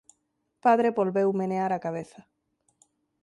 [0.65, 2.19] Padre volveu menear a cabeza.